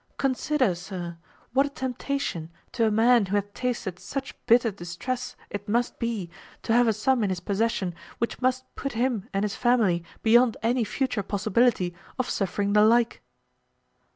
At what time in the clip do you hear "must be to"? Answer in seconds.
5.69-6.73